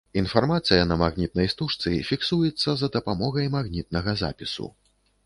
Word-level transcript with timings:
Інфармацыя 0.19 0.85
на 0.91 0.95
магнітнай 1.01 1.49
стужцы 1.53 1.93
фіксуецца 2.11 2.69
за 2.79 2.89
дапамогай 2.97 3.51
магнітнага 3.57 4.17
запісу. 4.23 4.67